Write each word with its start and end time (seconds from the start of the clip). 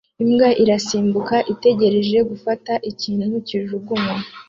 Imbwa 0.23 0.49
irasimbuka 0.63 1.35
itegereje 1.53 2.17
gufata 2.29 2.73
ikintu 2.91 3.35
kijugunywa 3.47 4.17